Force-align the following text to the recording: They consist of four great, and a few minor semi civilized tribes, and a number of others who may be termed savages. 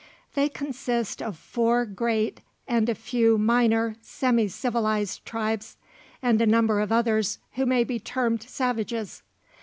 They 0.33 0.49
consist 0.49 1.21
of 1.21 1.37
four 1.37 1.85
great, 1.85 2.41
and 2.67 2.89
a 2.89 2.95
few 2.95 3.37
minor 3.37 3.97
semi 4.01 4.47
civilized 4.47 5.23
tribes, 5.27 5.77
and 6.23 6.41
a 6.41 6.47
number 6.47 6.79
of 6.79 6.91
others 6.91 7.37
who 7.51 7.67
may 7.67 7.83
be 7.83 7.99
termed 7.99 8.41
savages. 8.41 9.21